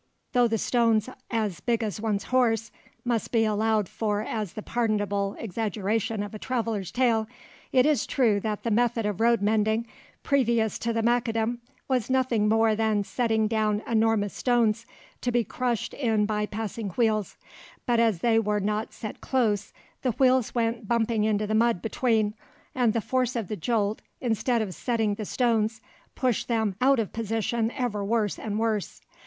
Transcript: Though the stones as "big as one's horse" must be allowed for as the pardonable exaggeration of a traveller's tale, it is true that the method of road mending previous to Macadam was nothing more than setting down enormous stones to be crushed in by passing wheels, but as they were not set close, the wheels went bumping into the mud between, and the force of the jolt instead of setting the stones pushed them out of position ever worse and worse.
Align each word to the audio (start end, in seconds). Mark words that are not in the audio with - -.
Though 0.33 0.47
the 0.47 0.57
stones 0.57 1.11
as 1.29 1.59
"big 1.59 1.83
as 1.83 2.01
one's 2.01 2.23
horse" 2.23 2.71
must 3.05 3.31
be 3.31 3.45
allowed 3.45 3.87
for 3.87 4.21
as 4.23 4.53
the 4.53 4.63
pardonable 4.63 5.35
exaggeration 5.37 6.23
of 6.23 6.33
a 6.33 6.39
traveller's 6.39 6.89
tale, 6.89 7.27
it 7.71 7.85
is 7.85 8.07
true 8.07 8.39
that 8.39 8.63
the 8.63 8.71
method 8.71 9.05
of 9.05 9.19
road 9.21 9.43
mending 9.43 9.85
previous 10.23 10.79
to 10.79 10.93
Macadam 11.03 11.59
was 11.87 12.09
nothing 12.09 12.49
more 12.49 12.73
than 12.75 13.03
setting 13.03 13.47
down 13.47 13.83
enormous 13.87 14.33
stones 14.33 14.87
to 15.21 15.31
be 15.31 15.43
crushed 15.43 15.93
in 15.93 16.25
by 16.25 16.47
passing 16.47 16.89
wheels, 16.89 17.37
but 17.85 17.99
as 17.99 18.21
they 18.21 18.39
were 18.39 18.59
not 18.59 18.93
set 18.93 19.21
close, 19.21 19.71
the 20.01 20.13
wheels 20.13 20.55
went 20.55 20.87
bumping 20.87 21.25
into 21.25 21.45
the 21.45 21.53
mud 21.53 21.79
between, 21.79 22.33
and 22.73 22.93
the 22.93 23.01
force 23.01 23.35
of 23.35 23.49
the 23.49 23.55
jolt 23.55 24.01
instead 24.19 24.63
of 24.63 24.73
setting 24.73 25.13
the 25.13 25.25
stones 25.25 25.79
pushed 26.15 26.47
them 26.47 26.75
out 26.81 26.97
of 26.97 27.13
position 27.13 27.69
ever 27.75 28.03
worse 28.03 28.39
and 28.39 28.57
worse. 28.57 28.99